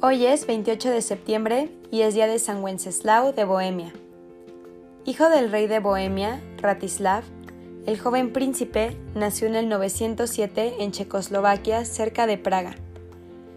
[0.00, 3.92] Hoy es 28 de septiembre y es día de San Wenceslao de Bohemia.
[5.04, 7.24] Hijo del rey de Bohemia, Ratislav,
[7.84, 12.76] el joven príncipe nació en el 907 en Checoslovaquia, cerca de Praga.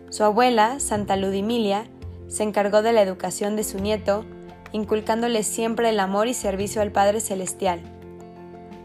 [0.10, 1.86] Su abuela, Santa Ludimilia,
[2.28, 4.26] se encargó de la educación de su nieto,
[4.72, 7.82] inculcándole siempre el amor y servicio al Padre Celestial.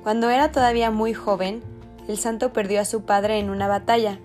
[0.02, 1.62] Cuando era todavía muy joven,
[2.06, 4.20] el santo perdió a su padre en una batalla,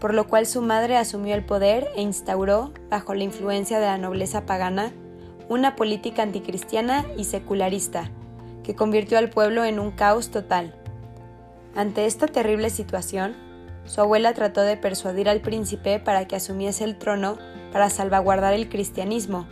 [0.00, 3.98] por lo cual su madre asumió el poder e instauró, bajo la influencia de la
[3.98, 4.92] nobleza pagana,
[5.48, 8.10] una política anticristiana y secularista,
[8.62, 10.74] que convirtió al pueblo en un caos total.
[11.74, 13.36] Ante esta terrible situación,
[13.84, 17.38] su abuela trató de persuadir al príncipe para que asumiese el trono
[17.72, 19.48] para salvaguardar el cristianismo,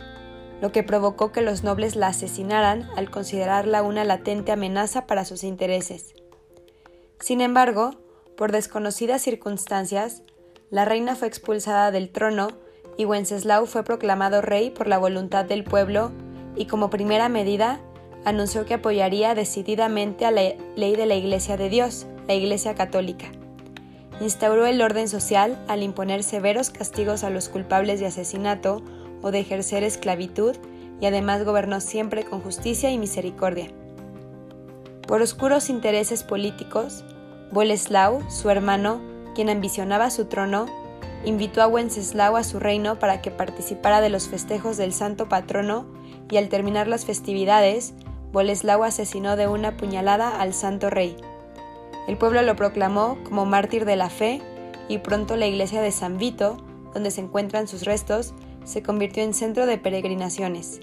[0.61, 5.43] lo que provocó que los nobles la asesinaran al considerarla una latente amenaza para sus
[5.43, 6.13] intereses.
[7.19, 7.91] Sin embargo,
[8.35, 10.23] por desconocidas circunstancias,
[10.69, 12.49] la reina fue expulsada del trono
[12.97, 16.11] y Wenceslao fue proclamado rey por la voluntad del pueblo
[16.55, 17.79] y como primera medida
[18.25, 23.27] anunció que apoyaría decididamente a la ley de la Iglesia de Dios, la Iglesia Católica.
[24.19, 28.81] Instauró el orden social al imponer severos castigos a los culpables de asesinato
[29.21, 30.55] o de ejercer esclavitud
[30.99, 33.67] y además gobernó siempre con justicia y misericordia.
[35.07, 37.05] Por oscuros intereses políticos,
[37.51, 38.99] Boleslao, su hermano,
[39.37, 40.65] quien ambicionaba su trono,
[41.23, 45.85] invitó a Wenceslao a su reino para que participara de los festejos del santo patrono
[46.31, 47.93] y al terminar las festividades,
[48.31, 51.15] Boleslao asesinó de una puñalada al santo rey.
[52.07, 54.41] El pueblo lo proclamó como mártir de la fe
[54.89, 56.57] y pronto la iglesia de San Vito,
[56.95, 60.79] donde se encuentran sus restos, se convirtió en centro de peregrinaciones.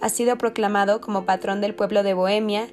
[0.00, 2.66] Ha sido proclamado como patrón del pueblo de Bohemia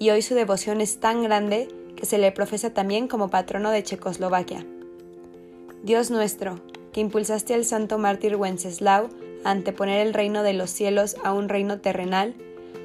[0.00, 1.68] y hoy su devoción es tan grande
[2.00, 4.66] que se le profesa también como patrono de Checoslovaquia.
[5.82, 6.58] Dios nuestro,
[6.92, 9.10] que impulsaste al santo mártir Wenceslao
[9.44, 12.34] a anteponer el reino de los cielos a un reino terrenal,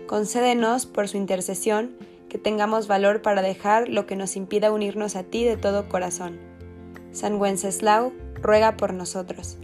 [0.06, 1.96] concédenos, por su intercesión,
[2.30, 6.38] que tengamos valor para dejar lo que nos impida unirnos a ti de todo corazón.
[7.12, 8.12] San Wenceslao,
[8.42, 9.58] ruega por nosotros.